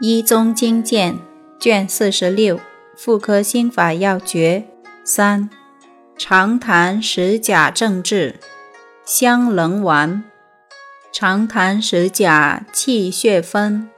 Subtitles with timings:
[0.00, 1.18] 一宗经鉴
[1.58, 2.60] 卷四十六，
[2.96, 4.64] 妇科心法要诀
[5.04, 5.50] 三：
[6.16, 8.36] 常痰使甲正治，
[9.04, 10.22] 香棱丸。
[11.10, 13.90] 常痰使甲气血分，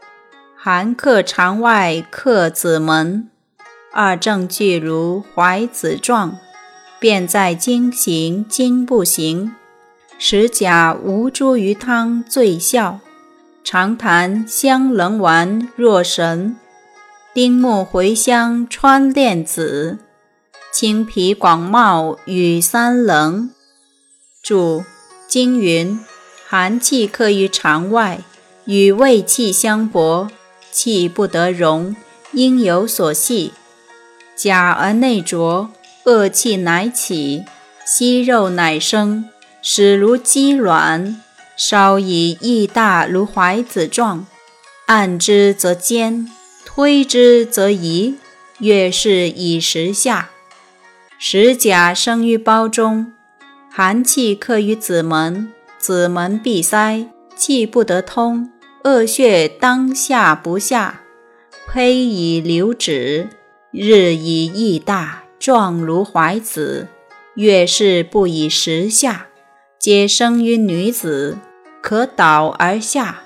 [0.56, 3.28] 寒克肠外克子门，
[3.92, 6.38] 二症俱如怀子状，
[6.98, 9.54] 便在经行经不行，
[10.18, 13.00] 使甲无茱萸汤最效。
[13.62, 16.56] 长痰香棱丸若神，
[17.34, 19.98] 丁木茴香川炼子，
[20.72, 23.50] 青皮广袤与三棱。
[24.42, 24.82] 注：
[25.28, 26.00] 经云：
[26.48, 28.22] 寒气克于肠外，
[28.64, 30.28] 与胃气相搏，
[30.72, 31.94] 气不得容，
[32.32, 33.52] 应有所系。
[34.34, 35.70] 甲而内浊，
[36.06, 37.44] 恶气乃起，
[37.84, 39.28] 息肉乃生，
[39.62, 41.22] 始如鸡卵。
[41.62, 44.26] 稍以益大如怀子状，
[44.86, 46.26] 按之则坚，
[46.64, 48.14] 推之则移。
[48.60, 50.30] 月是以时下，
[51.18, 53.12] 时甲生于胞中，
[53.70, 58.50] 寒气克于子门，子门闭塞，气不得通，
[58.84, 61.02] 恶血当下不下，
[61.68, 63.28] 胚以流止，
[63.70, 66.88] 日以益大，状如怀子。
[67.34, 69.26] 月是不以时下，
[69.78, 71.36] 皆生于女子。
[71.80, 73.22] 可导而下，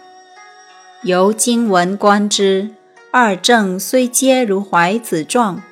[1.03, 2.71] 由经文观之，
[3.11, 5.63] 二症虽皆如怀子状，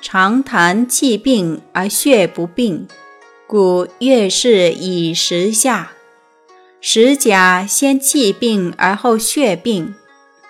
[0.00, 2.86] 常痰气病而血不病，
[3.46, 5.88] 故月是以时下；
[6.80, 9.94] 时甲先气病而后血病，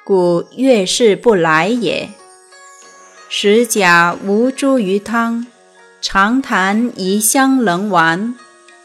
[0.05, 2.11] 故月是不来也。
[3.29, 5.47] 时甲无茱萸汤，
[6.03, 8.35] 常痰宜香棱丸，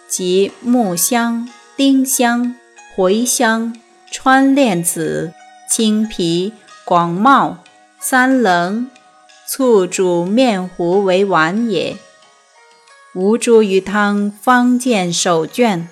[0.08, 2.56] 即木香、丁香。
[2.96, 3.76] 茴香、
[4.10, 5.34] 川楝子、
[5.70, 6.54] 青皮、
[6.86, 7.58] 广袤、
[8.00, 8.90] 三棱、
[9.46, 11.98] 醋煮面糊为丸也。
[13.14, 15.90] 吴茱萸汤方见手卷。